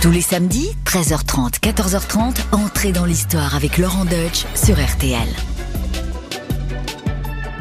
[0.00, 5.26] Tous les samedis, 13h30, 14h30, entrez dans l'histoire avec Laurent Deutsch sur RTL.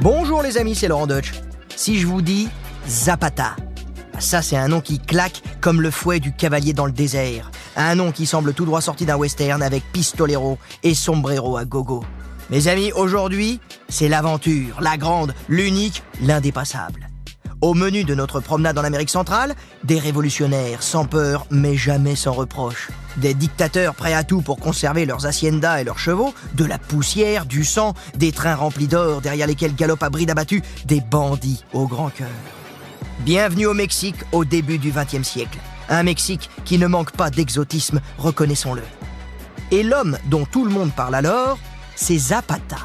[0.01, 1.31] Bonjour les amis, c'est Laurent Deutsch.
[1.75, 2.47] Si je vous dis
[2.87, 3.55] Zapata,
[4.19, 7.49] ça c'est un nom qui claque comme le fouet du cavalier dans le désert.
[7.75, 12.03] Un nom qui semble tout droit sorti d'un western avec pistolero et sombrero à gogo.
[12.51, 13.59] Mes amis, aujourd'hui,
[13.89, 17.06] c'est l'aventure, la grande, l'unique, l'indépassable.
[17.59, 22.33] Au menu de notre promenade en Amérique centrale, des révolutionnaires sans peur mais jamais sans
[22.33, 22.89] reproche.
[23.17, 27.47] Des dictateurs prêts à tout pour conserver leurs haciendas et leurs chevaux, de la poussière,
[27.47, 31.87] du sang, des trains remplis d'or derrière lesquels galopent à bride abattue des bandits au
[31.87, 32.27] grand cœur.
[33.21, 35.57] Bienvenue au Mexique au début du XXe siècle.
[35.89, 38.83] Un Mexique qui ne manque pas d'exotisme, reconnaissons-le.
[39.71, 41.57] Et l'homme dont tout le monde parle alors,
[41.95, 42.77] c'est Zapata.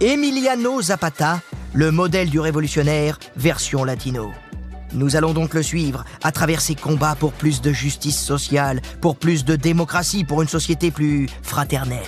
[0.00, 1.40] Emiliano Zapata,
[1.74, 4.30] le modèle du révolutionnaire version latino.
[4.92, 9.16] Nous allons donc le suivre à travers ses combats pour plus de justice sociale, pour
[9.16, 12.00] plus de démocratie, pour une société plus fraternelle.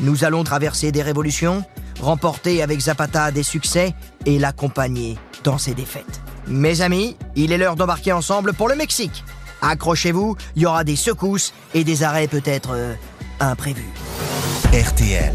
[0.00, 1.62] Nous allons traverser des révolutions,
[2.00, 6.20] remporter avec Zapata des succès et l'accompagner dans ses défaites.
[6.46, 9.24] Mes amis, il est l'heure d'embarquer ensemble pour le Mexique.
[9.62, 12.94] Accrochez-vous, il y aura des secousses et des arrêts peut-être euh,
[13.40, 13.92] imprévus.
[14.72, 15.34] RTL,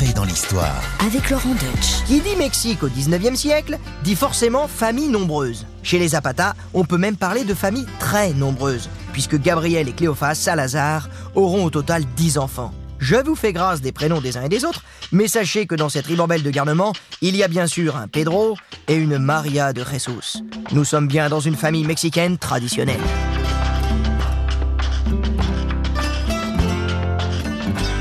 [0.00, 0.82] entrée dans l'histoire.
[1.06, 2.04] Avec Laurent Deutsch.
[2.06, 5.66] Qui dit Mexique au 19e siècle dit forcément famille nombreuse.
[5.82, 10.34] Chez les Zapata, on peut même parler de familles très nombreuses, puisque Gabriel et Cléophas
[10.34, 12.72] Salazar auront au total 10 enfants.
[12.98, 15.88] Je vous fais grâce des prénoms des uns et des autres, mais sachez que dans
[15.88, 16.92] cette ribambelle de garnement,
[17.22, 18.56] il y a bien sûr un Pedro
[18.88, 20.42] et une Maria de Jesus.
[20.72, 23.00] Nous sommes bien dans une famille mexicaine traditionnelle.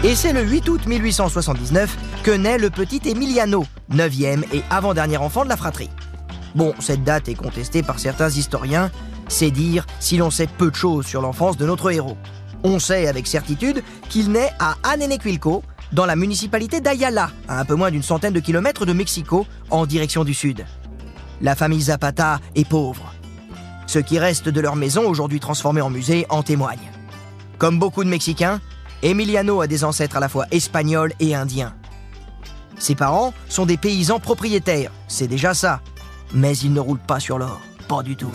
[0.01, 5.43] Et c'est le 8 août 1879 que naît le petit Emiliano, 9e et avant-dernier enfant
[5.43, 5.89] de la fratrie.
[6.55, 8.91] Bon, cette date est contestée par certains historiens,
[9.27, 12.15] c'est dire si l'on sait peu de choses sur l'enfance de notre héros.
[12.63, 17.75] On sait avec certitude qu'il naît à Anenequilco, dans la municipalité d'Ayala, à un peu
[17.75, 20.65] moins d'une centaine de kilomètres de Mexico, en direction du sud.
[21.41, 23.13] La famille Zapata est pauvre.
[23.85, 26.91] Ce qui reste de leur maison, aujourd'hui transformée en musée, en témoigne.
[27.57, 28.61] Comme beaucoup de Mexicains,
[29.01, 31.73] Emiliano a des ancêtres à la fois espagnols et indiens.
[32.77, 35.81] Ses parents sont des paysans propriétaires, c'est déjà ça.
[36.33, 38.31] Mais ils ne roulent pas sur l'or, pas du tout.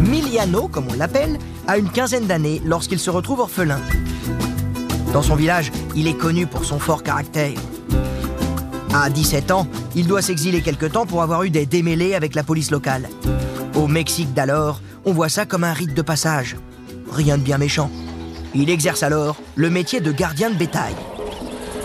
[0.00, 3.80] Miliano, comme on l'appelle, a une quinzaine d'années lorsqu'il se retrouve orphelin.
[5.12, 7.58] Dans son village, il est connu pour son fort caractère.
[8.94, 9.66] À 17 ans,
[9.96, 13.08] il doit s'exiler quelque temps pour avoir eu des démêlés avec la police locale.
[13.74, 16.56] Au Mexique d'alors, on voit ça comme un rite de passage.
[17.12, 17.90] Rien de bien méchant.
[18.54, 20.94] Il exerce alors le métier de gardien de bétail.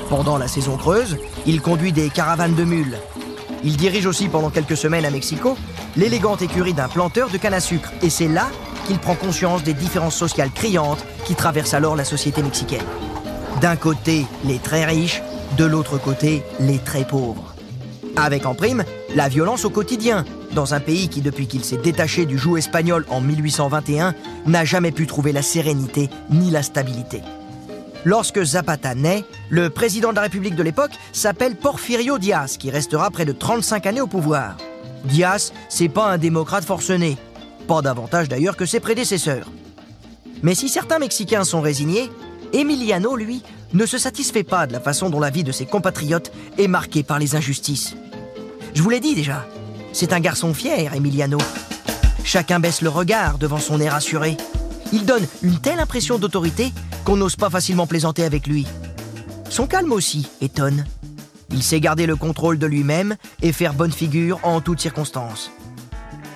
[0.09, 2.97] Pendant la saison creuse, il conduit des caravanes de mules.
[3.63, 5.57] Il dirige aussi pendant quelques semaines à Mexico
[5.95, 7.91] l'élégante écurie d'un planteur de canne à sucre.
[8.01, 8.47] Et c'est là
[8.85, 12.83] qu'il prend conscience des différences sociales criantes qui traversent alors la société mexicaine.
[13.61, 15.21] D'un côté, les très riches,
[15.57, 17.53] de l'autre côté, les très pauvres.
[18.15, 18.83] Avec en prime,
[19.15, 23.05] la violence au quotidien, dans un pays qui, depuis qu'il s'est détaché du joug espagnol
[23.09, 24.13] en 1821,
[24.45, 27.21] n'a jamais pu trouver la sérénité ni la stabilité.
[28.05, 33.09] Lorsque Zapata naît, le président de la République de l'époque s'appelle Porfirio Diaz, qui restera
[33.11, 34.57] près de 35 années au pouvoir.
[35.05, 37.17] Diaz, c'est pas un démocrate forcené,
[37.67, 39.49] pas davantage d'ailleurs que ses prédécesseurs.
[40.41, 42.09] Mais si certains Mexicains sont résignés,
[42.51, 43.41] Emiliano, lui,
[43.73, 47.03] ne se satisfait pas de la façon dont la vie de ses compatriotes est marquée
[47.03, 47.95] par les injustices.
[48.73, 49.45] Je vous l'ai dit déjà,
[49.93, 51.37] c'est un garçon fier, Emiliano.
[52.23, 54.35] Chacun baisse le regard devant son air assuré.
[54.91, 56.73] Il donne une telle impression d'autorité
[57.05, 58.67] qu'on n'ose pas facilement plaisanter avec lui.
[59.49, 60.85] Son calme aussi étonne.
[61.51, 65.51] Il sait garder le contrôle de lui-même et faire bonne figure en toutes circonstances.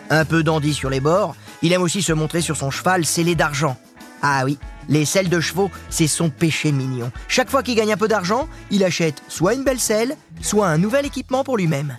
[0.10, 3.36] Un peu dandy sur les bords, il aime aussi se montrer sur son cheval scellé
[3.36, 3.76] d'argent.
[4.22, 4.58] Ah oui,
[4.90, 7.12] les selles de chevaux, c'est son péché mignon.
[7.28, 10.78] Chaque fois qu'il gagne un peu d'argent, il achète soit une belle selle, soit un
[10.78, 11.98] nouvel équipement pour lui-même.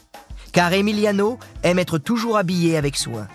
[0.52, 3.26] Car Emiliano aime être toujours habillé avec soin.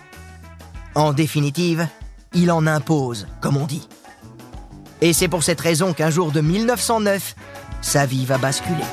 [0.94, 1.86] En définitive,
[2.34, 3.88] il en impose, comme on dit.
[5.00, 7.34] Et c'est pour cette raison qu'un jour de 1909,
[7.82, 8.84] sa vie va basculer.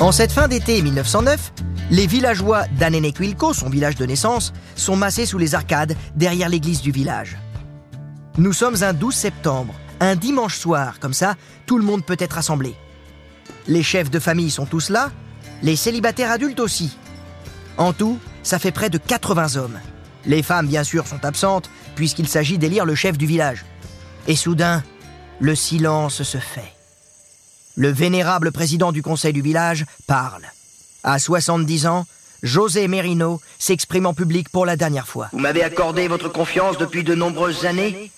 [0.00, 1.52] En cette fin d'été 1909,
[1.90, 6.90] les villageois d'Anenequilco, son village de naissance, sont massés sous les arcades derrière l'église du
[6.90, 7.38] village.
[8.38, 12.34] Nous sommes un 12 septembre, un dimanche soir, comme ça, tout le monde peut être
[12.34, 12.74] rassemblé.
[13.66, 15.10] Les chefs de famille sont tous là,
[15.62, 16.98] les célibataires adultes aussi.
[17.78, 19.78] En tout, ça fait près de 80 hommes.
[20.26, 23.64] Les femmes, bien sûr, sont absentes, puisqu'il s'agit d'élire le chef du village.
[24.26, 24.84] Et soudain,
[25.40, 26.74] le silence se fait.
[27.74, 30.42] Le vénérable président du conseil du village parle.
[31.04, 32.06] À 70 ans,
[32.42, 35.28] José Merino s'exprime en public pour la dernière fois.
[35.32, 38.10] Vous m'avez accordé votre confiance depuis de nombreuses années,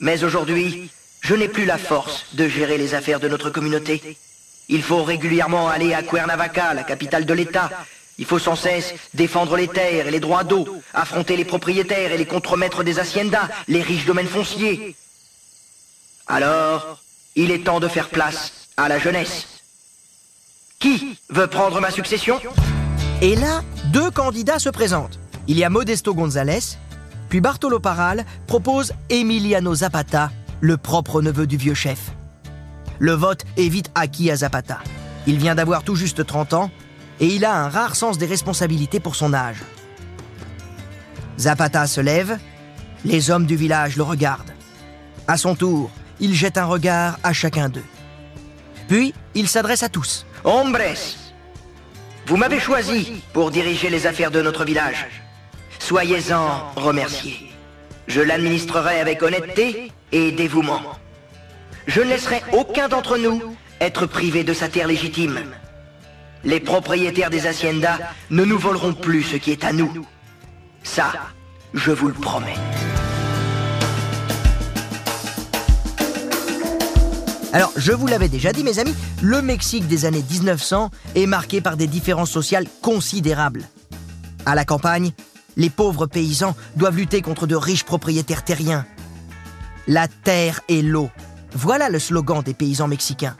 [0.00, 0.90] mais aujourd'hui,
[1.20, 4.16] je n'ai plus la force de gérer les affaires de notre communauté.
[4.68, 7.70] Il faut régulièrement aller à Cuernavaca, la capitale de l'État.
[8.18, 12.18] Il faut sans cesse défendre les terres et les droits d'eau, affronter les propriétaires et
[12.18, 14.94] les contremaîtres des haciendas, les riches domaines fonciers.
[16.26, 17.00] Alors,
[17.36, 19.46] il est temps de faire place à la jeunesse.
[20.78, 22.40] Qui veut prendre ma succession?
[23.22, 25.18] Et là, deux candidats se présentent.
[25.48, 26.76] Il y a Modesto González,
[27.28, 30.30] puis Bartolo Parral propose Emiliano Zapata,
[30.60, 32.12] le propre neveu du vieux chef.
[32.98, 34.78] Le vote est vite acquis à Zapata.
[35.26, 36.70] Il vient d'avoir tout juste 30 ans
[37.20, 39.62] et il a un rare sens des responsabilités pour son âge.
[41.38, 42.38] Zapata se lève,
[43.04, 44.52] les hommes du village le regardent.
[45.26, 45.90] À son tour,
[46.20, 47.84] il jette un regard à chacun d'eux.
[48.88, 50.24] Puis, il s'adresse à tous.
[50.44, 50.78] Hombres,
[52.26, 55.06] vous m'avez choisi pour diriger les affaires de notre village.
[55.78, 57.50] Soyez-en remerciés.
[58.06, 60.80] Je l'administrerai avec honnêteté et dévouement.
[61.86, 63.42] Je ne laisserai aucun d'entre nous
[63.80, 65.40] être privé de sa terre légitime.
[66.44, 67.98] Les propriétaires des haciendas
[68.30, 70.06] ne nous voleront plus ce qui est à nous.
[70.82, 71.12] Ça,
[71.74, 72.56] je vous le promets.
[77.52, 81.60] Alors, je vous l'avais déjà dit, mes amis, le Mexique des années 1900 est marqué
[81.60, 83.64] par des différences sociales considérables.
[84.44, 85.12] À la campagne,
[85.58, 88.86] les pauvres paysans doivent lutter contre de riches propriétaires terriens.
[89.86, 91.10] La terre et l'eau.
[91.52, 93.36] Voilà le slogan des paysans mexicains.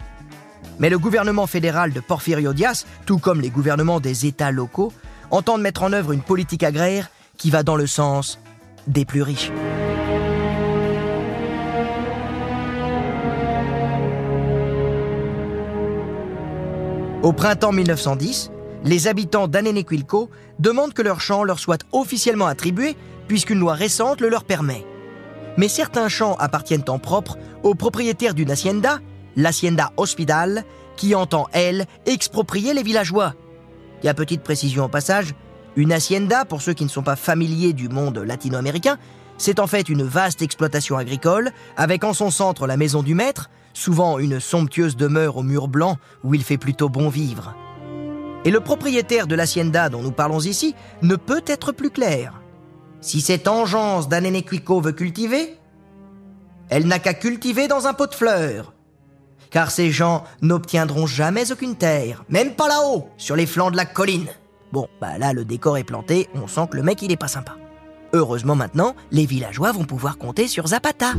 [0.80, 4.92] Mais le gouvernement fédéral de Porfirio Diaz, tout comme les gouvernements des États locaux,
[5.30, 8.40] entendent mettre en œuvre une politique agraire qui va dans le sens
[8.86, 9.52] des plus riches.
[17.22, 18.50] Au printemps 1910,
[18.84, 22.96] les habitants d'Anenequilco demandent que leur champ leur soit officiellement attribué
[23.26, 24.84] puisqu'une loi récente le leur permet.
[25.56, 29.00] Mais certains champs appartiennent en propre aux propriétaires d'une hacienda,
[29.36, 30.64] l'hacienda Hospital,
[30.96, 33.34] qui entend, elle, exproprier les villageois.
[34.02, 35.34] Il y a petite précision au passage,
[35.76, 38.98] une hacienda, pour ceux qui ne sont pas familiers du monde latino-américain,
[39.36, 43.50] c'est en fait une vaste exploitation agricole, avec en son centre la maison du maître,
[43.74, 47.54] souvent une somptueuse demeure aux murs blancs où il fait plutôt bon vivre.
[48.44, 52.40] Et le propriétaire de l'hacienda dont nous parlons ici ne peut être plus clair.
[53.00, 55.56] Si cette engeance d'Anenequico veut cultiver,
[56.68, 58.74] elle n'a qu'à cultiver dans un pot de fleurs.
[59.50, 63.86] Car ces gens n'obtiendront jamais aucune terre, même pas là-haut, sur les flancs de la
[63.86, 64.28] colline.
[64.72, 67.28] Bon, bah là, le décor est planté, on sent que le mec, il est pas
[67.28, 67.56] sympa.
[68.12, 71.12] Heureusement maintenant, les villageois vont pouvoir compter sur Zapata.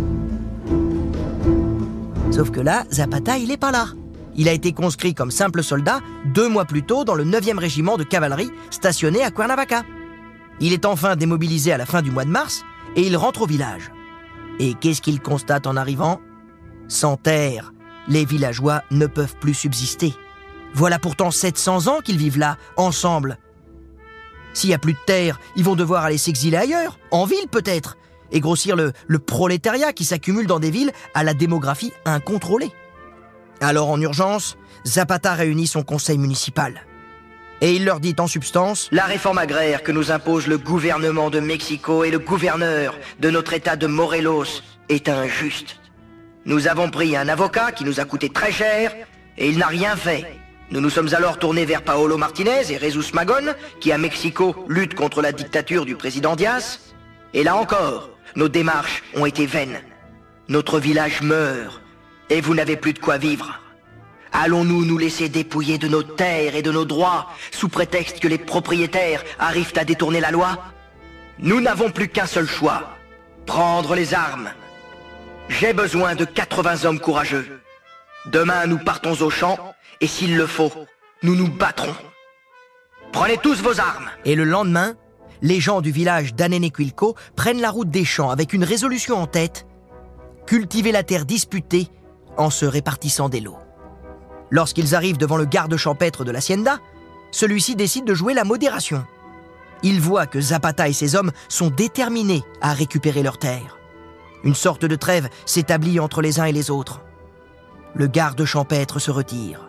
[2.31, 3.88] Sauf que là, Zapata, il est pas là.
[4.36, 7.98] Il a été conscrit comme simple soldat deux mois plus tôt dans le 9e régiment
[7.98, 9.84] de cavalerie stationné à Cuernavaca.
[10.60, 12.64] Il est enfin démobilisé à la fin du mois de mars
[12.96, 13.92] et il rentre au village.
[14.60, 16.20] Et qu'est-ce qu'il constate en arrivant?
[16.88, 17.74] Sans terre,
[18.08, 20.14] les villageois ne peuvent plus subsister.
[20.74, 23.38] Voilà pourtant 700 ans qu'ils vivent là, ensemble.
[24.54, 27.98] S'il n'y a plus de terre, ils vont devoir aller s'exiler ailleurs, en ville peut-être,
[28.31, 32.72] et grossir le, le prolétariat qui s'accumule dans des villes à la démographie incontrôlée.
[33.62, 36.86] Alors en urgence, Zapata réunit son conseil municipal.
[37.62, 41.42] Et il leur dit en substance La réforme agraire que nous impose le gouvernement de
[41.42, 45.78] Mexico et le gouverneur de notre état de Morelos est injuste.
[46.45, 48.94] Nous avons pris un avocat qui nous a coûté très cher
[49.38, 50.26] et il n'a rien fait.
[50.72, 54.94] Nous nous sommes alors tournés vers Paolo Martinez et Jesus Magon, qui à Mexico luttent
[54.94, 56.80] contre la dictature du président Diaz.
[57.33, 59.81] Et là encore, nos démarches ont été vaines.
[60.48, 61.79] Notre village meurt
[62.30, 63.59] et vous n'avez plus de quoi vivre.
[64.31, 68.38] Allons-nous nous laisser dépouiller de nos terres et de nos droits sous prétexte que les
[68.38, 70.57] propriétaires arrivent à détourner la loi?
[71.40, 72.92] Nous n'avons plus qu'un seul choix.
[73.45, 74.52] Prendre les armes.
[75.48, 77.62] J'ai besoin de 80 hommes courageux.
[78.28, 79.57] Demain, nous partons au champ
[80.02, 80.71] et s'il le faut,
[81.24, 81.95] nous nous battrons.
[83.12, 84.09] Prenez tous vos armes.
[84.26, 84.94] Et le lendemain,
[85.42, 89.66] les gens du village d'Anenequilco prennent la route des champs avec une résolution en tête
[90.50, 91.90] cultiver la terre disputée
[92.38, 93.59] en se répartissant des lots.
[94.52, 96.80] Lorsqu'ils arrivent devant le garde champêtre de l'hacienda,
[97.31, 99.06] celui-ci décide de jouer la modération.
[99.83, 103.78] Il voit que Zapata et ses hommes sont déterminés à récupérer leurs terres.
[104.44, 107.02] Une sorte de trêve s'établit entre les uns et les autres.
[107.94, 109.68] Le garde champêtre se retire.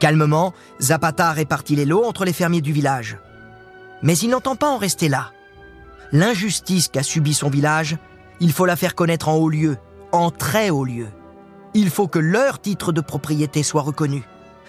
[0.00, 3.18] Calmement, Zapata répartit les lots entre les fermiers du village.
[4.02, 5.32] Mais il n'entend pas en rester là.
[6.12, 7.96] L'injustice qu'a subie son village,
[8.40, 9.76] il faut la faire connaître en haut lieu,
[10.12, 11.08] en très haut lieu.
[11.74, 14.22] Il faut que leur titre de propriété soit reconnu.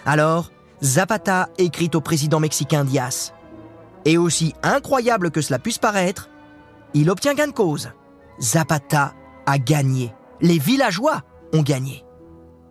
[0.06, 0.52] Alors,
[0.84, 3.34] Zapata écrit au président mexicain Diaz.
[4.04, 6.30] Et aussi incroyable que cela puisse paraître,
[6.94, 7.92] il obtient gain de cause.
[8.40, 9.14] Zapata
[9.46, 10.14] a gagné.
[10.42, 11.22] Les villageois
[11.54, 12.04] ont gagné.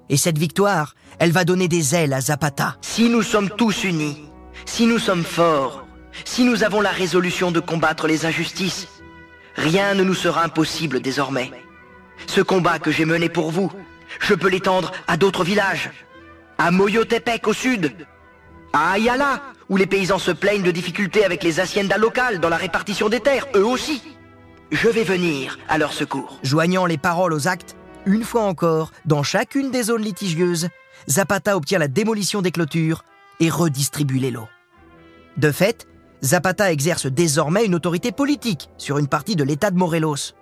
[0.09, 2.76] Et cette victoire, elle va donner des ailes à Zapata.
[2.83, 4.31] Si nous sommes tous unis,
[4.67, 5.87] si nous sommes forts,
[6.25, 8.88] si nous avons la résolution de combattre les injustices,
[9.57, 11.50] rien ne nous sera impossible désormais.
[12.26, 13.73] Ce combat que j'ai mené pour vous,
[14.21, 15.90] je peux l'étendre à d'autres villages.
[16.59, 17.94] À Moyotepec au sud.
[18.73, 22.56] À Ayala, où les paysans se plaignent de difficultés avec les haciendas locales dans la
[22.56, 24.02] répartition des terres, eux aussi.
[24.71, 26.38] Je vais venir à leur secours.
[26.42, 30.68] Joignant les paroles aux actes, une fois encore, dans chacune des zones litigieuses,
[31.09, 33.04] Zapata obtient la démolition des clôtures
[33.40, 34.49] et redistribue les lots.
[35.37, 35.87] De fait,
[36.23, 40.33] Zapata exerce désormais une autorité politique sur une partie de l'État de Morelos.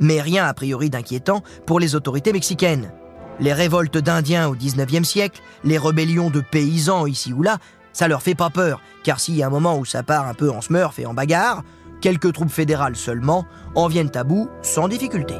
[0.00, 2.92] Mais rien a priori d'inquiétant pour les autorités mexicaines.
[3.38, 7.58] Les révoltes d'Indiens au XIXe siècle, les rébellions de paysans ici ou là,
[7.92, 10.34] ça leur fait pas peur, car s'il y a un moment où ça part un
[10.34, 11.62] peu en smurf et en bagarre,
[12.00, 15.34] quelques troupes fédérales seulement en viennent à bout sans difficulté.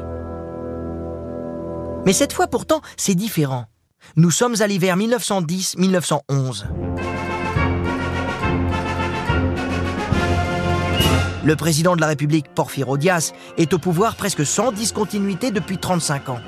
[2.05, 3.65] Mais cette fois pourtant, c'est différent.
[4.15, 6.65] Nous sommes à l'hiver 1910-1911.
[11.43, 16.29] Le président de la République, Porfirio Diaz, est au pouvoir presque sans discontinuité depuis 35
[16.29, 16.39] ans.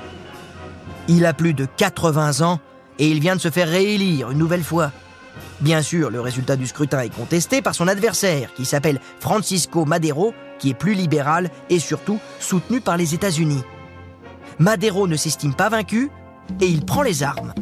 [1.08, 2.60] Il a plus de 80 ans
[2.98, 4.92] et il vient de se faire réélire une nouvelle fois.
[5.60, 10.32] Bien sûr, le résultat du scrutin est contesté par son adversaire, qui s'appelle Francisco Madero,
[10.60, 13.62] qui est plus libéral et surtout soutenu par les États-Unis.
[14.60, 16.08] Madero ne s'estime pas vaincu
[16.60, 17.52] et il prend les armes.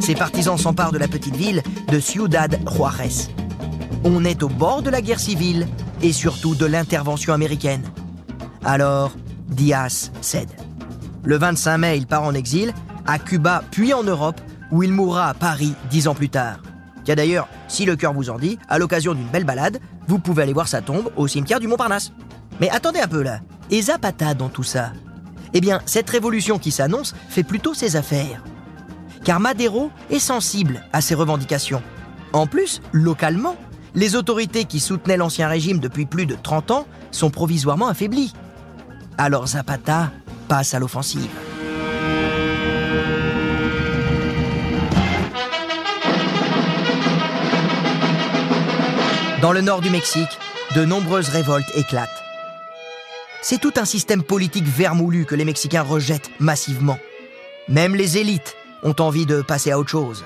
[0.00, 3.28] Ses partisans s'emparent de la petite ville de Ciudad Juárez.
[4.02, 5.68] On est au bord de la guerre civile
[6.00, 7.82] et surtout de l'intervention américaine.
[8.64, 9.12] Alors,
[9.48, 10.48] Diaz cède.
[11.22, 12.72] Le 25 mai, il part en exil,
[13.06, 14.40] à Cuba puis en Europe,
[14.70, 16.60] où il mourra à Paris dix ans plus tard.
[17.04, 20.44] Tiens d'ailleurs, si le cœur vous en dit, à l'occasion d'une belle balade, vous pouvez
[20.44, 22.12] aller voir sa tombe au cimetière du Montparnasse.
[22.58, 23.40] Mais attendez un peu là,
[23.70, 24.92] et Zapata dans tout ça?
[25.52, 28.42] Eh bien, cette révolution qui s'annonce fait plutôt ses affaires.
[29.24, 31.82] Car Madero est sensible à ces revendications.
[32.32, 33.56] En plus, localement,
[33.94, 38.32] les autorités qui soutenaient l'ancien régime depuis plus de 30 ans sont provisoirement affaiblies.
[39.18, 40.12] Alors Zapata
[40.48, 41.30] passe à l'offensive.
[49.42, 50.38] Dans le nord du Mexique,
[50.74, 52.22] de nombreuses révoltes éclatent.
[53.42, 56.98] C'est tout un système politique vermoulu que les Mexicains rejettent massivement.
[57.68, 60.24] Même les élites ont envie de passer à autre chose.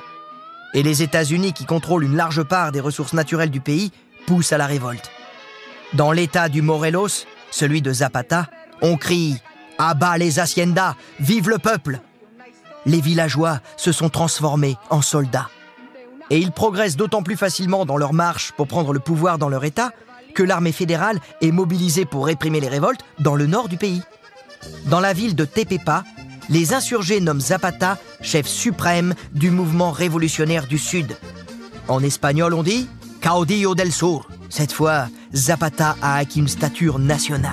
[0.75, 3.93] Et les États-Unis, qui contrôlent une large part des ressources naturelles du pays,
[4.27, 5.11] poussent à la révolte.
[5.93, 8.49] Dans l'état du Morelos, celui de Zapata,
[8.83, 9.37] on crie
[9.79, 12.01] À les haciendas, vive le peuple
[12.87, 15.49] Les villageois se sont transformés en soldats.
[16.31, 19.65] Et ils progressent d'autant plus facilement dans leur marche pour prendre le pouvoir dans leur
[19.65, 19.93] État
[20.35, 24.03] que l'armée fédérale est mobilisée pour réprimer les révoltes dans le nord du pays.
[24.87, 26.03] Dans la ville de Tepepa,
[26.49, 31.17] les insurgés nomment Zapata chef suprême du mouvement révolutionnaire du Sud.
[31.89, 32.89] En espagnol, on dit
[33.23, 34.29] Caudillo del Sur.
[34.49, 37.53] Cette fois, Zapata a acquis une stature nationale.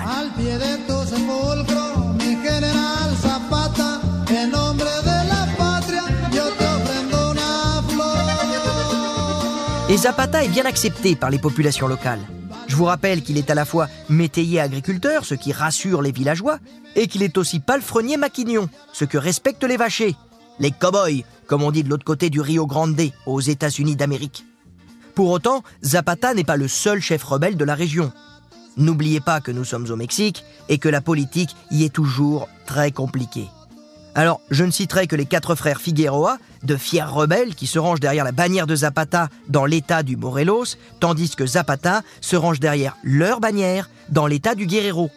[9.88, 12.20] Et Zapata est bien accepté par les populations locales.
[12.72, 16.58] Je vous rappelle qu'il est à la fois métayer agriculteur, ce qui rassure les villageois,
[16.96, 20.16] et qu'il est aussi palefrenier maquignon, ce que respectent les vachers,
[20.58, 24.46] les cow-boys, comme on dit de l'autre côté du Rio Grande, aux États-Unis d'Amérique.
[25.14, 28.10] Pour autant, Zapata n'est pas le seul chef rebelle de la région.
[28.78, 32.90] N'oubliez pas que nous sommes au Mexique et que la politique y est toujours très
[32.90, 33.48] compliquée.
[34.14, 38.00] Alors, je ne citerai que les quatre frères Figueroa, de fiers rebelles qui se rangent
[38.00, 42.96] derrière la bannière de Zapata dans l'état du Morelos, tandis que Zapata se range derrière
[43.02, 45.10] leur bannière dans l'état du Guerrero.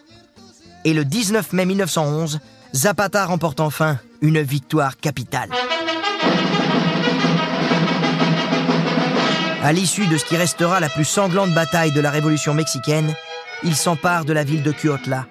[0.85, 2.39] Et le 19 mai 1911,
[2.73, 5.49] Zapata remporte enfin une victoire capitale.
[9.61, 13.13] À l'issue de ce qui restera la plus sanglante bataille de la Révolution mexicaine,
[13.63, 15.25] il s'empare de la ville de Cuautla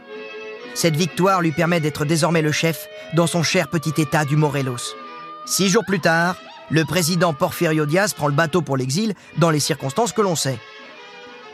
[0.75, 4.95] cette victoire lui permet d'être désormais le chef dans son cher petit État du Morelos.
[5.47, 6.37] Six jours plus tard,
[6.71, 10.59] le président Porfirio Diaz prend le bateau pour l'exil dans les circonstances que l'on sait.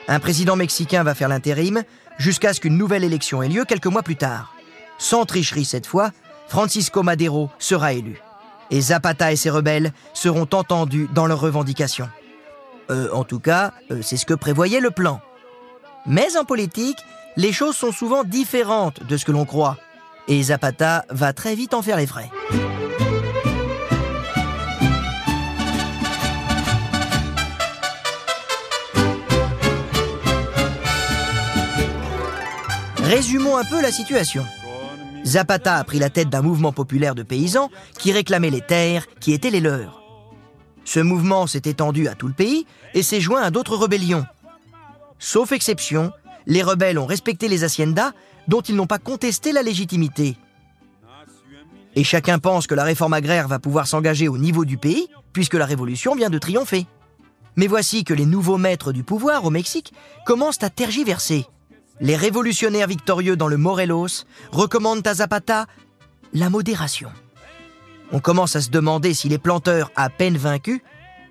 [0.09, 1.83] Un président mexicain va faire l'intérim
[2.19, 4.55] jusqu'à ce qu'une nouvelle élection ait lieu quelques mois plus tard.
[4.99, 6.11] Sans tricherie cette fois,
[6.49, 8.21] Francisco Madero sera élu.
[8.71, 12.09] Et Zapata et ses rebelles seront entendus dans leurs revendications.
[12.91, 15.21] Euh, en tout cas, euh, c'est ce que prévoyait le plan.
[16.07, 16.99] Mais en politique,
[17.37, 19.79] les choses sont souvent différentes de ce que l'on croit.
[20.29, 22.31] Et Zapata va très vite en faire les frais.
[33.03, 34.47] Résumons un peu la situation.
[35.25, 39.33] Zapata a pris la tête d'un mouvement populaire de paysans qui réclamaient les terres qui
[39.33, 40.01] étaient les leurs.
[40.85, 44.27] Ce mouvement s'est étendu à tout le pays et s'est joint à d'autres rébellions.
[45.19, 46.13] Sauf exception,
[46.47, 48.13] les rebelles ont respecté les haciendas
[48.49, 50.37] dont ils n'ont pas contesté la légitimité.
[51.97, 55.55] Et chacun pense que la réforme agraire va pouvoir s'engager au niveau du pays puisque
[55.55, 56.87] la révolution vient de triompher.
[57.57, 59.93] Mais voici que les nouveaux maîtres du pouvoir au Mexique
[60.25, 61.47] commencent à tergiverser.
[62.01, 65.67] Les révolutionnaires victorieux dans le Morelos recommandent à Zapata
[66.33, 67.11] la modération.
[68.13, 70.81] On commence à se demander si les planteurs, à peine vaincus,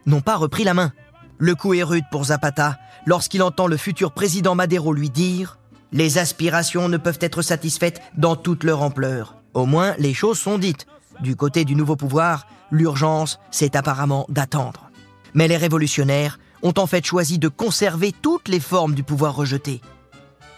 [0.06, 0.94] n'ont pas repris la main.
[1.38, 5.58] Le coup est rude pour Zapata lorsqu'il entend le futur président Madero lui dire⁇
[5.98, 9.36] Les aspirations ne peuvent être satisfaites dans toute leur ampleur.
[9.54, 10.86] Au moins, les choses sont dites.
[11.22, 14.90] Du côté du nouveau pouvoir, l'urgence, c'est apparemment d'attendre.
[15.34, 19.82] Mais les révolutionnaires ont en fait choisi de conserver toutes les formes du pouvoir rejeté.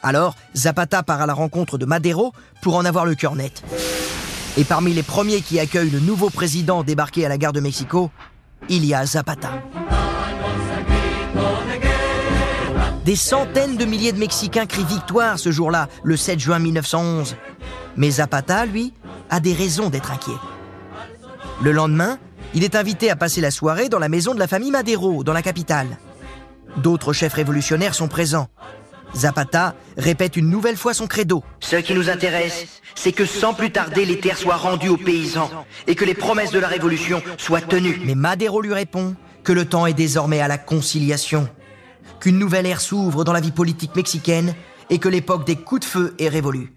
[0.03, 3.63] Alors, Zapata part à la rencontre de Madero pour en avoir le cœur net.
[4.57, 8.11] Et parmi les premiers qui accueillent le nouveau président débarqué à la gare de Mexico,
[8.67, 9.51] il y a Zapata.
[13.05, 17.35] Des centaines de milliers de Mexicains crient victoire ce jour-là, le 7 juin 1911.
[17.97, 18.93] Mais Zapata, lui,
[19.31, 20.37] a des raisons d'être inquiet.
[21.63, 22.19] Le lendemain,
[22.53, 25.33] il est invité à passer la soirée dans la maison de la famille Madero, dans
[25.33, 25.97] la capitale.
[26.77, 28.49] D'autres chefs révolutionnaires sont présents.
[29.15, 31.43] Zapata répète une nouvelle fois son credo.
[31.59, 35.49] Ce qui nous intéresse, c'est que sans plus tarder les terres soient rendues aux paysans
[35.87, 37.99] et que les promesses de la Révolution soient tenues.
[38.05, 41.49] Mais Madero lui répond que le temps est désormais à la conciliation,
[42.21, 44.53] qu'une nouvelle ère s'ouvre dans la vie politique mexicaine
[44.89, 46.73] et que l'époque des coups de feu est révolue.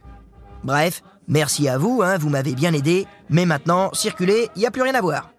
[0.64, 4.70] Bref, merci à vous, hein, vous m'avez bien aidé, mais maintenant, circulez, il n'y a
[4.70, 5.30] plus rien à voir.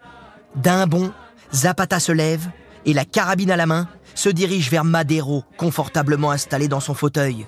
[0.56, 1.12] D'un bond,
[1.54, 2.48] Zapata se lève
[2.86, 7.48] et la carabine à la main, se dirige vers Madero, confortablement installé dans son fauteuil.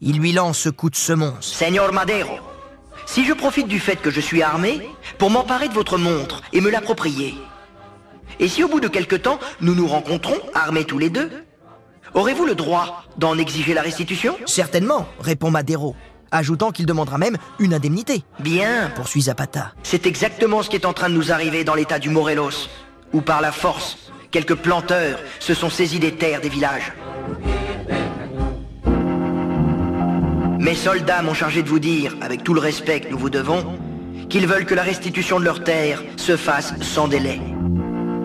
[0.00, 1.52] Il lui lance ce coup de semonce.
[1.52, 2.38] Seigneur Madero,
[3.04, 4.88] si je profite du fait que je suis armé
[5.18, 7.34] pour m'emparer de votre montre et me l'approprier,
[8.38, 11.30] et si au bout de quelque temps nous nous rencontrons, armés tous les deux,
[12.14, 15.94] aurez-vous le droit d'en exiger la restitution Certainement, répond Madero,
[16.30, 18.24] ajoutant qu'il demandera même une indemnité.
[18.38, 19.72] Bien, poursuit Zapata.
[19.82, 22.68] C'est exactement ce qui est en train de nous arriver dans l'état du Morelos,
[23.12, 26.92] où par la force, quelques planteurs se sont saisis des terres des villages.
[30.58, 33.78] Mes soldats m'ont chargé de vous dire, avec tout le respect que nous vous devons,
[34.28, 37.40] qu'ils veulent que la restitution de leurs terres se fasse sans délai.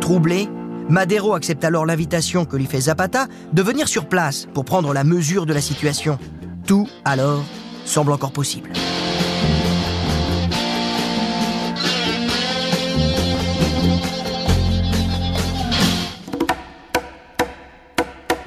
[0.01, 0.49] Troublé,
[0.89, 5.03] Madero accepte alors l'invitation que lui fait Zapata de venir sur place pour prendre la
[5.03, 6.19] mesure de la situation.
[6.67, 7.43] Tout, alors,
[7.85, 8.71] semble encore possible.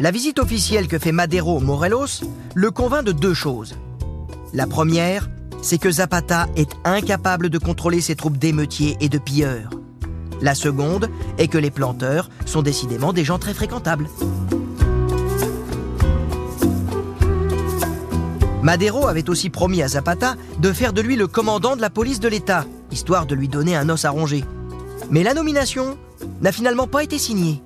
[0.00, 2.22] La visite officielle que fait Madero Morelos
[2.54, 3.74] le convainc de deux choses.
[4.54, 5.28] La première,
[5.60, 9.70] c'est que Zapata est incapable de contrôler ses troupes d'émeutiers et de pilleurs.
[10.40, 14.08] La seconde est que les planteurs sont décidément des gens très fréquentables.
[18.62, 22.20] Madero avait aussi promis à Zapata de faire de lui le commandant de la police
[22.20, 24.44] de l'État, histoire de lui donner un os à ronger.
[25.10, 25.96] Mais la nomination
[26.40, 27.62] n'a finalement pas été signée.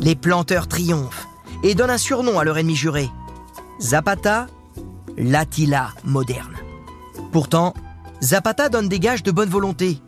[0.00, 1.28] Les planteurs triomphent
[1.62, 3.08] et donnent un surnom à leur ennemi juré.
[3.80, 4.46] Zapata,
[5.16, 6.56] l'Attila moderne.
[7.32, 7.72] Pourtant,
[8.22, 10.00] Zapata donne des gages de bonne volonté.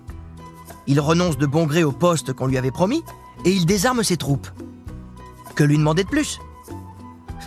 [0.87, 3.03] Il renonce de bon gré au poste qu'on lui avait promis
[3.44, 4.49] et il désarme ses troupes.
[5.55, 6.38] Que lui demander de plus?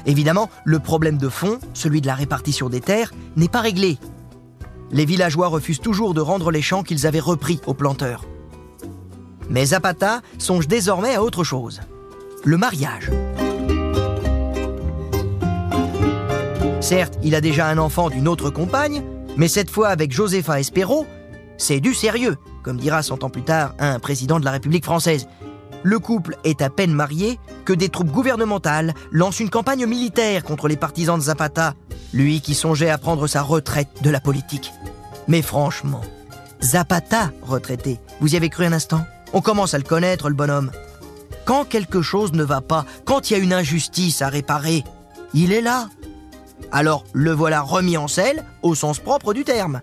[0.05, 3.97] Évidemment, le problème de fond, celui de la répartition des terres, n'est pas réglé.
[4.91, 8.25] Les villageois refusent toujours de rendre les champs qu'ils avaient repris aux planteurs.
[9.49, 11.81] Mais Zapata songe désormais à autre chose
[12.43, 13.11] le mariage.
[16.79, 19.03] Certes, il a déjà un enfant d'une autre compagne,
[19.37, 21.05] mais cette fois avec Josefa Espero,
[21.59, 25.27] c'est du sérieux, comme dira cent ans plus tard un président de la République française.
[25.83, 30.67] Le couple est à peine marié que des troupes gouvernementales lancent une campagne militaire contre
[30.67, 31.75] les partisans de Zapata,
[32.11, 34.73] lui qui songeait à prendre sa retraite de la politique.
[35.27, 36.01] Mais franchement,
[36.61, 39.05] Zapata retraité, vous y avez cru un instant?
[39.31, 40.71] On commence à le connaître, le bonhomme.
[41.45, 44.83] Quand quelque chose ne va pas, quand il y a une injustice à réparer,
[45.33, 45.87] il est là.
[46.71, 49.81] Alors le voilà remis en selle au sens propre du terme.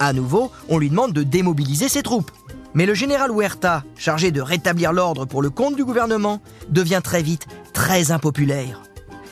[0.00, 2.30] À nouveau, on lui demande de démobiliser ses troupes.
[2.72, 7.22] Mais le général Huerta, chargé de rétablir l'ordre pour le compte du gouvernement, devient très
[7.22, 8.80] vite très impopulaire.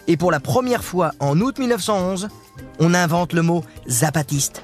[0.09, 2.29] Et pour la première fois en août 1911,
[2.81, 4.63] on invente le mot zapatiste.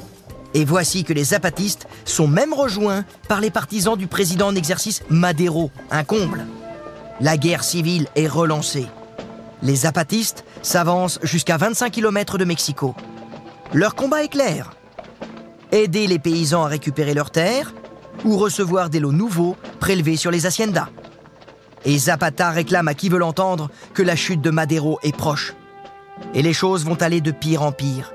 [0.53, 5.03] Et voici que les zapatistes sont même rejoints par les partisans du président en exercice
[5.09, 6.47] Madero, un comble.
[7.21, 8.87] La guerre civile est relancée.
[9.63, 12.95] Les zapatistes s'avancent jusqu'à 25 km de Mexico.
[13.73, 14.77] Leur combat est clair.
[15.75, 17.75] Aider les paysans à récupérer leurs terres
[18.25, 20.87] ou recevoir des lots nouveaux prélevés sur les haciendas.
[21.85, 25.53] Et Zapata réclame à qui veut l'entendre que la chute de Madero est proche.
[26.33, 28.13] Et les choses vont aller de pire en pire.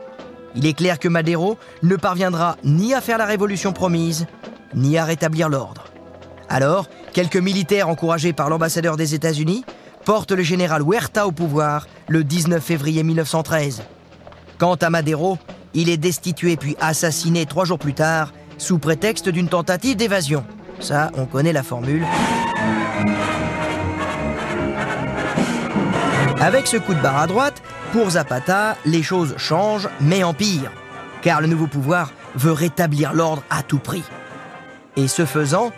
[0.56, 4.26] Il est clair que Madero ne parviendra ni à faire la révolution promise,
[4.74, 5.84] ni à rétablir l'ordre.
[6.48, 9.66] Alors, quelques militaires encouragés par l'ambassadeur des États-Unis
[10.06, 13.84] portent le général Huerta au pouvoir le 19 février 1913.
[14.58, 15.38] Quant à Madero,
[15.74, 20.44] il est destitué puis assassiné trois jours plus tard sous prétexte d'une tentative d'évasion.
[20.80, 22.06] Ça, on connaît la formule.
[26.42, 30.72] Avec ce coup de barre à droite, pour Zapata, les choses changent, mais en pire,
[31.22, 34.04] car le nouveau pouvoir veut rétablir l'ordre à tout prix.
[34.96, 35.72] Et ce faisant,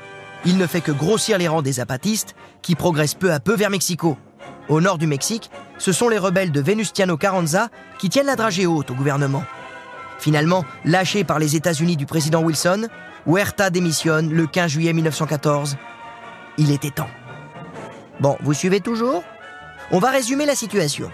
[0.46, 3.70] il ne fait que grossir les rangs des zapatistes qui progressent peu à peu vers
[3.70, 4.18] Mexico.
[4.70, 8.68] Au nord du Mexique, ce sont les rebelles de Venustiano Carranza qui tiennent la dragée
[8.68, 9.44] haute au gouvernement.
[10.22, 12.88] Finalement, lâché par les États-Unis du président Wilson,
[13.26, 15.78] Huerta démissionne le 15 juillet 1914.
[16.60, 17.10] Il était temps.
[18.20, 19.24] Bon, vous suivez toujours?
[19.90, 21.10] On va résumer la situation.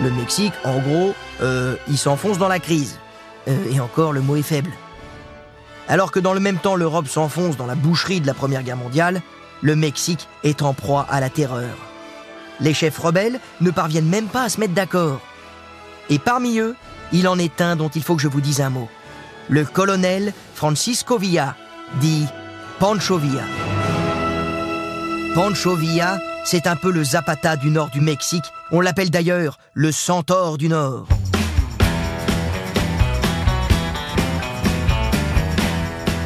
[0.00, 3.00] Le Mexique, en gros, euh, il s'enfonce dans la crise.
[3.48, 4.70] Euh, et encore, le mot est faible.
[5.88, 8.76] Alors que dans le même temps, l'Europe s'enfonce dans la boucherie de la Première Guerre
[8.76, 9.20] mondiale,
[9.62, 11.91] le Mexique est en proie à la terreur.
[12.62, 15.20] Les chefs rebelles ne parviennent même pas à se mettre d'accord.
[16.10, 16.76] Et parmi eux,
[17.12, 18.88] il en est un dont il faut que je vous dise un mot.
[19.48, 21.56] Le colonel Francisco Villa,
[22.00, 22.26] dit
[22.78, 23.42] Pancho Villa.
[25.34, 28.44] Pancho Villa, c'est un peu le Zapata du nord du Mexique.
[28.70, 31.08] On l'appelle d'ailleurs le centaure du nord.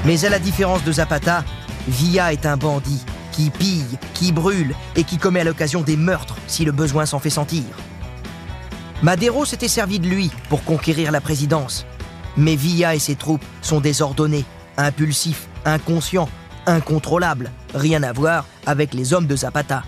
[0.04, 1.44] Mais à la différence de Zapata,
[1.88, 3.04] Villa est un bandit
[3.36, 7.18] qui pille, qui brûle et qui commet à l'occasion des meurtres si le besoin s'en
[7.18, 7.64] fait sentir.
[9.02, 11.84] Madero s'était servi de lui pour conquérir la présidence.
[12.38, 14.46] Mais Villa et ses troupes sont désordonnés,
[14.78, 16.30] impulsifs, inconscients,
[16.64, 17.50] incontrôlables.
[17.74, 19.82] Rien à voir avec les hommes de Zapata.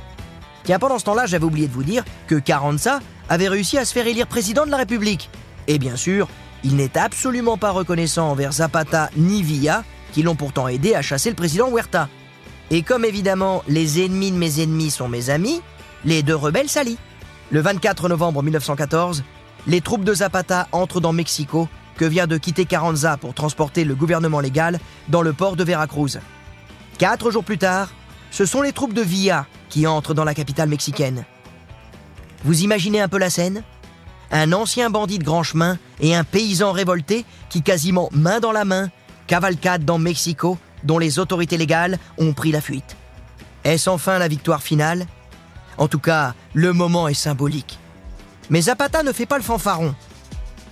[0.64, 3.94] Tiens, pendant ce temps-là, j'avais oublié de vous dire que Carranza avait réussi à se
[3.94, 5.30] faire élire président de la République.
[5.68, 6.28] Et bien sûr,
[6.64, 11.30] il n'est absolument pas reconnaissant envers Zapata ni Villa, qui l'ont pourtant aidé à chasser
[11.30, 12.08] le président Huerta.
[12.70, 15.62] Et comme évidemment les ennemis de mes ennemis sont mes amis,
[16.04, 16.98] les deux rebelles s'allient.
[17.50, 19.24] Le 24 novembre 1914,
[19.66, 23.94] les troupes de Zapata entrent dans Mexico, que vient de quitter Carranza pour transporter le
[23.94, 24.78] gouvernement légal
[25.08, 26.20] dans le port de Veracruz.
[26.98, 27.90] Quatre jours plus tard,
[28.30, 31.24] ce sont les troupes de Villa qui entrent dans la capitale mexicaine.
[32.44, 33.62] Vous imaginez un peu la scène?
[34.30, 38.64] Un ancien bandit de grand chemin et un paysan révolté qui quasiment main dans la
[38.64, 38.90] main
[39.26, 42.96] cavalcade dans Mexico dont les autorités légales ont pris la fuite.
[43.64, 45.06] Est-ce enfin la victoire finale?
[45.76, 47.78] En tout cas, le moment est symbolique.
[48.50, 49.94] Mais Zapata ne fait pas le fanfaron.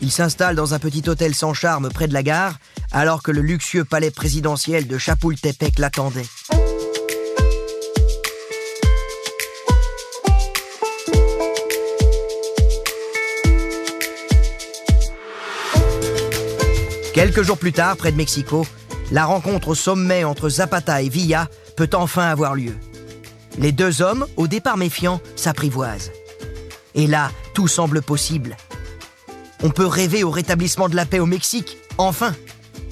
[0.01, 2.55] Il s'installe dans un petit hôtel sans charme près de la gare,
[2.93, 6.27] alors que le luxueux palais présidentiel de Chapultepec l'attendait.
[17.15, 18.67] Quelques jours plus tard, près de Mexico,
[19.13, 22.75] la rencontre au sommet entre Zapata et Villa peut enfin avoir lieu.
[23.59, 26.11] Les deux hommes, au départ méfiants, s'apprivoisent.
[26.95, 28.57] Et là, tout semble possible.
[29.63, 32.35] On peut rêver au rétablissement de la paix au Mexique, enfin.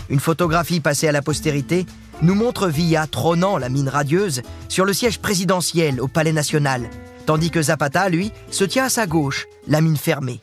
[0.08, 1.86] Une photographie passée à la postérité
[2.22, 6.88] nous montre Villa trônant la mine radieuse sur le siège présidentiel au Palais national,
[7.26, 10.40] tandis que Zapata, lui, se tient à sa gauche, la mine fermée.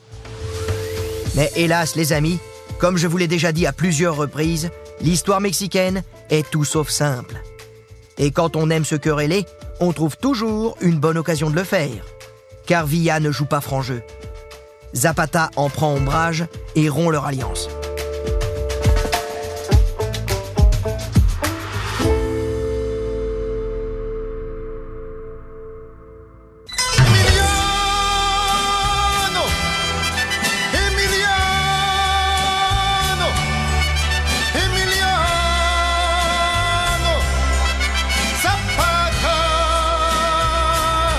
[1.35, 2.39] Mais hélas, les amis,
[2.79, 4.69] comme je vous l'ai déjà dit à plusieurs reprises,
[5.01, 7.41] l'histoire mexicaine est tout sauf simple.
[8.17, 9.45] Et quand on aime se quereller,
[9.79, 12.05] on trouve toujours une bonne occasion de le faire.
[12.65, 14.01] Car Villa ne joue pas franc jeu.
[14.93, 17.69] Zapata en prend ombrage et rompt leur alliance.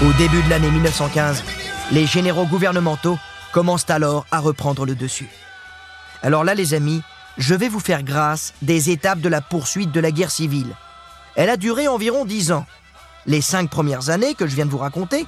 [0.03, 1.45] Au début de l'année 1915,
[1.93, 3.21] les généraux gouvernementaux
[3.53, 5.29] commencent alors à reprendre le dessus.
[6.23, 7.03] Alors là, les amis,
[7.39, 10.75] je vais vous faire grâce des étapes de la poursuite de la guerre civile.
[11.37, 12.67] Elle a duré environ dix ans.
[13.27, 15.25] Les cinq premières années que je viens de vous raconter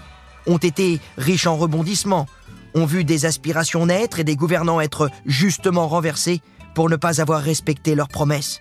[0.48, 2.26] ont été riches en rebondissements,
[2.74, 6.42] ont vu des aspirations naître et des gouvernants être justement renversés
[6.74, 8.60] pour ne pas avoir respecté leurs promesses.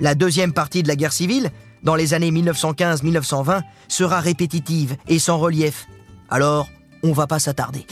[0.00, 5.38] La deuxième partie de la guerre civile, dans les années 1915-1920, sera répétitive et sans
[5.38, 5.86] relief.
[6.30, 6.68] Alors,
[7.02, 7.86] on va pas s'attarder.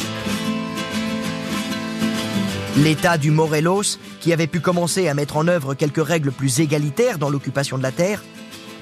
[2.76, 7.18] L'État du Morelos, qui avait pu commencer à mettre en œuvre quelques règles plus égalitaires
[7.18, 8.24] dans l'occupation de la terre,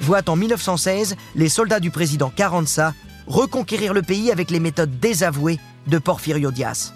[0.01, 2.95] voit en 1916 les soldats du président Carranza
[3.27, 6.95] reconquérir le pays avec les méthodes désavouées de Porfirio Diaz.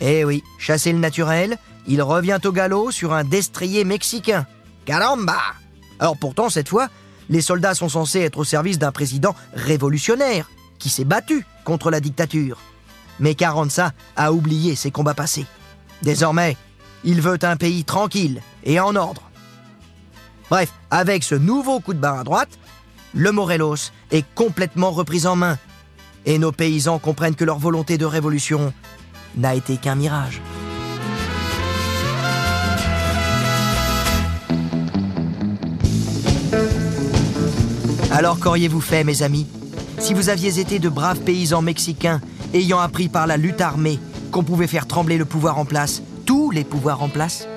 [0.00, 4.46] Eh oui, chasser le naturel, il revient au galop sur un destrier mexicain.
[4.86, 5.38] Caramba
[5.98, 6.88] Alors pourtant, cette fois,
[7.28, 12.00] les soldats sont censés être au service d'un président révolutionnaire qui s'est battu contre la
[12.00, 12.58] dictature.
[13.20, 15.46] Mais Carranza a oublié ses combats passés.
[16.02, 16.56] Désormais,
[17.04, 19.22] il veut un pays tranquille et en ordre.
[20.50, 22.58] Bref, avec ce nouveau coup de barre à droite,
[23.14, 25.58] le Morelos est complètement repris en main.
[26.26, 28.72] Et nos paysans comprennent que leur volonté de révolution
[29.36, 30.40] n'a été qu'un mirage.
[38.14, 39.44] Alors qu'auriez-vous fait, mes amis,
[39.98, 42.20] si vous aviez été de braves paysans mexicains
[42.52, 43.98] ayant appris par la lutte armée
[44.30, 47.48] qu'on pouvait faire trembler le pouvoir en place, tous les pouvoirs en place?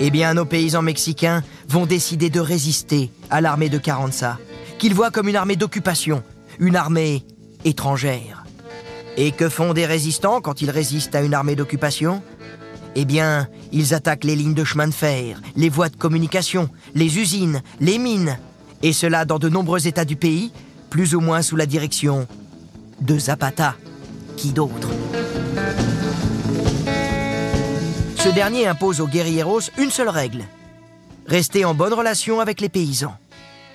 [0.00, 4.38] Eh bien, nos paysans mexicains vont décider de résister à l'armée de Carranza,
[4.78, 6.22] qu'ils voient comme une armée d'occupation,
[6.60, 7.22] une armée
[7.66, 8.46] étrangère.
[9.18, 12.22] Et que font des résistants quand ils résistent à une armée d'occupation?
[12.94, 17.18] Eh bien, ils attaquent les lignes de chemin de fer, les voies de communication, les
[17.18, 18.38] usines, les mines,
[18.82, 20.52] et cela dans de nombreux États du pays,
[20.90, 22.26] plus ou moins sous la direction
[23.00, 23.74] de Zapata.
[24.36, 24.88] Qui d'autre
[28.16, 30.44] Ce dernier impose aux guerrieros une seule règle.
[31.26, 33.16] Rester en bonne relation avec les paysans.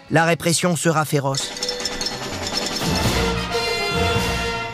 [0.09, 1.51] La répression sera féroce.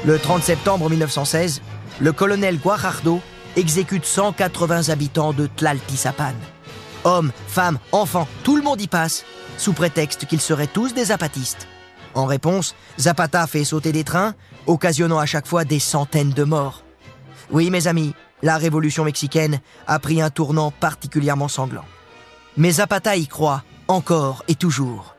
[0.05, 1.61] Le 30 septembre 1916,
[1.99, 3.21] le colonel Guajardo
[3.55, 6.33] exécute 180 habitants de Tlaltizapan.
[7.03, 9.25] Hommes, femmes, enfants, tout le monde y passe,
[9.58, 11.67] sous prétexte qu'ils seraient tous des zapatistes.
[12.13, 14.34] En réponse, Zapata fait sauter des trains,
[14.65, 16.84] occasionnant à chaque fois des centaines de morts.
[17.52, 21.86] Oui, mes amis, la révolution mexicaine a pris un tournant particulièrement sanglant.
[22.56, 25.15] Mais Zapata y croit, encore et toujours.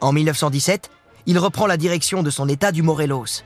[0.00, 0.90] En 1917,
[1.26, 3.42] il reprend la direction de son état du Morelos.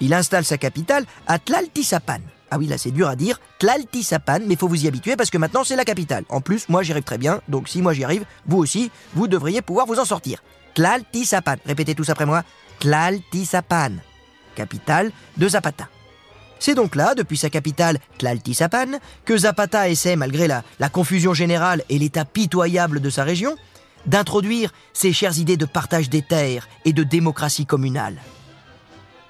[0.00, 2.20] Il installe sa capitale à Tlaltizapan.
[2.50, 5.38] Ah oui, là c'est dur à dire, Tlaltizapan, mais faut vous y habituer parce que
[5.38, 6.24] maintenant c'est la capitale.
[6.28, 9.26] En plus, moi j'y arrive très bien, donc si moi j'y arrive, vous aussi, vous
[9.26, 10.42] devriez pouvoir vous en sortir.
[10.74, 12.44] Tlaltizapan, répétez tous après moi,
[12.78, 13.92] Tlaltizapan,
[14.54, 15.88] capitale de Zapata.
[16.58, 21.98] C'est donc là, depuis sa capitale, Tlaltizapan, que Zapata essaie, malgré la confusion générale et
[21.98, 23.56] l'état pitoyable de sa région,
[24.06, 28.16] d'introduire ses chères idées de partage des terres et de démocratie communale.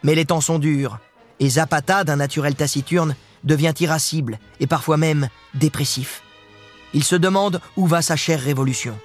[0.03, 0.99] Mais les temps sont durs,
[1.41, 6.23] et Zapata, d'un naturel taciturne, devient irascible et parfois même dépressif.
[6.95, 8.99] Il se demande où va sa chère révolution.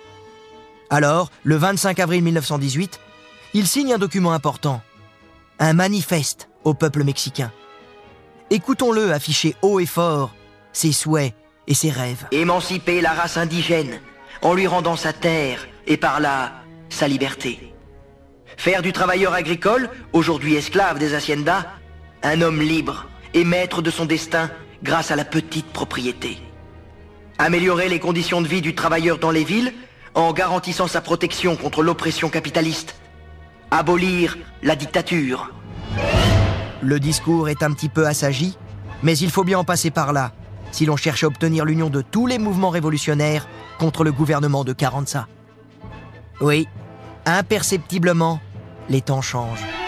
[0.90, 3.00] Alors, le 25 avril 1918,
[3.54, 4.82] il signe un document important,
[5.60, 7.52] un manifeste au peuple mexicain.
[8.50, 10.34] Écoutons-le afficher haut et fort
[10.74, 11.34] ses souhaits
[11.68, 12.26] et ses rêves.
[12.32, 14.00] Émanciper la race indigène
[14.42, 16.54] en lui rendant sa terre et par là
[16.90, 17.74] sa liberté.
[18.58, 21.66] Faire du travailleur agricole, aujourd'hui esclave des haciendas,
[22.24, 24.50] un homme libre et maître de son destin
[24.84, 26.38] grâce à la petite propriété.
[27.38, 29.74] Améliorer les conditions de vie du travailleur dans les villes
[30.14, 32.96] en garantissant sa protection contre l'oppression capitaliste.
[33.72, 35.52] Abolir la dictature.
[36.82, 38.58] Le discours est un petit peu assagi,
[39.04, 40.34] mais il faut bien en passer par là
[40.72, 44.74] si l'on cherche à obtenir l'union de tous les mouvements révolutionnaires contre le gouvernement de
[44.74, 45.28] Carranza.
[46.40, 46.68] Oui,
[47.26, 48.40] imperceptiblement,
[48.90, 49.81] les temps changent.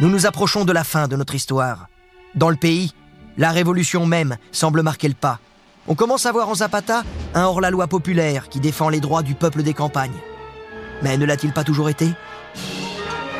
[0.00, 1.86] Nous nous approchons de la fin de notre histoire.
[2.34, 2.92] Dans le pays,
[3.36, 5.38] la révolution même semble marquer le pas.
[5.86, 9.62] On commence à voir en Zapata un hors-la-loi populaire qui défend les droits du peuple
[9.62, 10.18] des campagnes.
[11.02, 12.10] Mais ne l'a-t-il pas toujours été?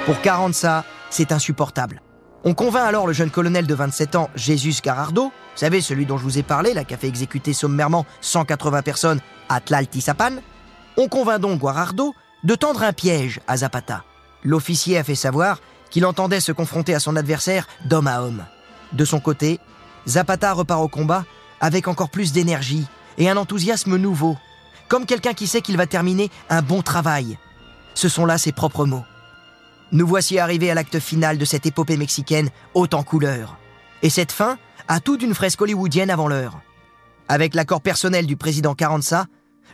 [0.06, 2.02] Pour Carranza, c'est insupportable.
[2.44, 6.18] On convainc alors le jeune colonel de 27 ans, Jesus Garardo, vous savez, celui dont
[6.18, 10.36] je vous ai parlé, là, qui a fait exécuter sommairement 180 personnes à Tlaltizapan.
[10.96, 12.14] On convainc donc Guarardo
[12.44, 14.04] de tendre un piège à Zapata.
[14.44, 15.58] L'officier a fait savoir
[15.94, 18.44] qu'il entendait se confronter à son adversaire d'homme à homme.
[18.94, 19.60] De son côté,
[20.08, 21.24] Zapata repart au combat
[21.60, 22.84] avec encore plus d'énergie
[23.16, 24.36] et un enthousiasme nouveau,
[24.88, 27.38] comme quelqu'un qui sait qu'il va terminer un bon travail.
[27.94, 29.04] Ce sont là ses propres mots.
[29.92, 33.56] Nous voici arrivés à l'acte final de cette épopée mexicaine haute en couleurs.
[34.02, 36.58] Et cette fin a tout d'une fresque hollywoodienne avant l'heure.
[37.28, 39.26] Avec l'accord personnel du président Carranza,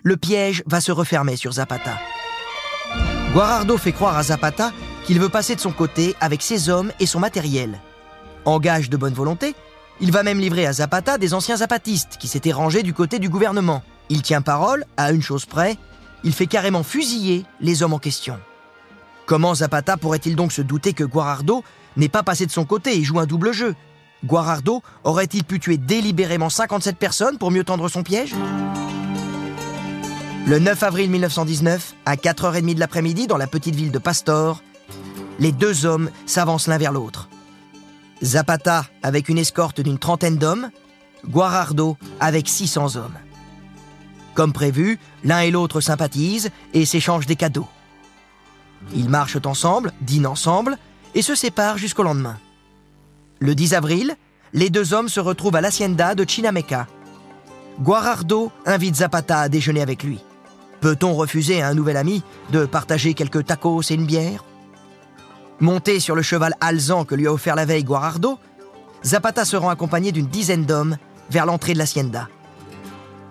[0.03, 1.99] le piège va se refermer sur Zapata.
[3.33, 4.71] Guarardo fait croire à Zapata
[5.05, 7.81] qu'il veut passer de son côté avec ses hommes et son matériel.
[8.45, 9.55] En gage de bonne volonté,
[10.01, 13.29] il va même livrer à Zapata des anciens zapatistes qui s'étaient rangés du côté du
[13.29, 13.83] gouvernement.
[14.09, 15.77] Il tient parole, à une chose près,
[16.25, 18.39] il fait carrément fusiller les hommes en question.
[19.27, 21.63] Comment Zapata pourrait-il donc se douter que Guarardo
[21.97, 23.75] n'est pas passé de son côté et joue un double jeu?
[24.25, 28.35] Guarardo aurait-il pu tuer délibérément 57 personnes pour mieux tendre son piège?
[30.47, 34.63] Le 9 avril 1919, à 4h30 de l'après-midi, dans la petite ville de Pastor,
[35.40, 37.29] les deux hommes s'avancent l'un vers l'autre.
[38.22, 40.70] Zapata avec une escorte d'une trentaine d'hommes,
[41.26, 43.18] Guarardo avec 600 hommes.
[44.35, 47.68] Comme prévu, l'un et l'autre sympathisent et s'échangent des cadeaux.
[48.94, 50.79] Ils marchent ensemble, dînent ensemble
[51.14, 52.38] et se séparent jusqu'au lendemain.
[53.40, 54.16] Le 10 avril,
[54.53, 56.87] les deux hommes se retrouvent à l'hacienda de Chinameca.
[57.81, 60.20] Guarardo invite Zapata à déjeuner avec lui.
[60.81, 62.22] Peut-on refuser à un nouvel ami
[62.53, 64.44] de partager quelques tacos et une bière?
[65.61, 68.38] Monté sur le cheval alezan que lui a offert la veille Guarardo,
[69.05, 70.96] Zapata se rend accompagné d'une dizaine d'hommes
[71.31, 72.29] vers l'entrée de l'hacienda.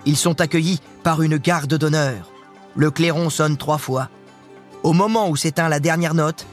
[0.06, 2.30] Ils sont accueillis par une garde d'honneur.
[2.76, 4.10] Le clairon sonne trois fois.
[4.84, 6.46] Au moment où s'éteint la dernière note,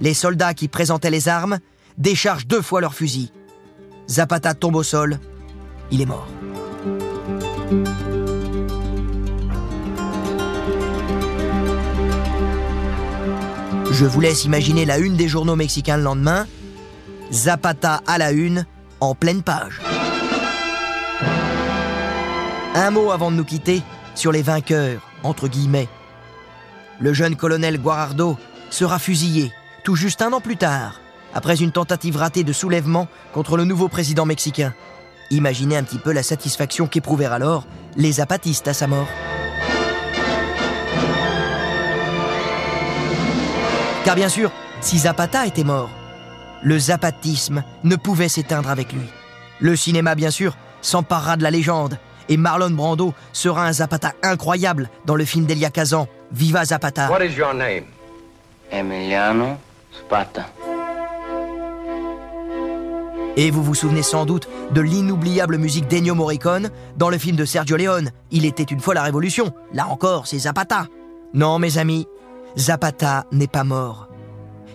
[0.00, 1.58] les soldats qui présentaient les armes
[1.98, 3.30] déchargent deux fois leurs fusils.
[4.08, 5.18] Zapata tombe au sol.
[5.90, 6.28] Il est mort.
[13.98, 16.46] Je vous laisse imaginer la une des journaux mexicains le lendemain.
[17.32, 18.66] Zapata à la une,
[19.00, 19.80] en pleine page.
[22.74, 23.80] Un mot avant de nous quitter
[24.14, 25.88] sur les vainqueurs, entre guillemets.
[27.00, 28.36] Le jeune colonel Guarardo
[28.68, 29.50] sera fusillé
[29.82, 31.00] tout juste un an plus tard,
[31.32, 34.74] après une tentative ratée de soulèvement contre le nouveau président mexicain.
[35.30, 37.64] Imaginez un petit peu la satisfaction qu'éprouvèrent alors
[37.96, 39.08] les zapatistes à sa mort.
[44.06, 45.90] Car bien sûr, si Zapata était mort,
[46.62, 49.08] le zapatisme ne pouvait s'éteindre avec lui.
[49.58, 54.90] Le cinéma, bien sûr, s'emparera de la légende, et Marlon Brando sera un Zapata incroyable
[55.06, 57.10] dans le film d'Elia Kazan, Viva Zapata.
[57.10, 57.86] What is your name?
[58.70, 59.56] Emiliano
[59.92, 60.46] Zapata.
[63.36, 67.44] Et vous vous souvenez sans doute de l'inoubliable musique d'Ennio Morricone dans le film de
[67.44, 69.52] Sergio Leone, Il était une fois la révolution.
[69.72, 70.86] Là encore, c'est Zapata.
[71.34, 72.06] Non, mes amis,
[72.56, 74.08] Zapata n'est pas mort.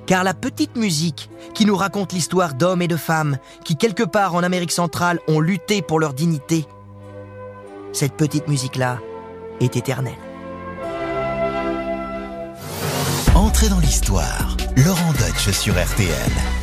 [0.06, 4.36] Car la petite musique qui nous raconte l'histoire d'hommes et de femmes qui, quelque part
[4.36, 6.66] en Amérique centrale, ont lutté pour leur dignité,
[7.94, 9.00] cette petite musique-là
[9.60, 10.14] est éternelle.
[13.36, 14.56] Entrez dans l'histoire.
[14.78, 16.61] Laurent Deutsch sur RTL.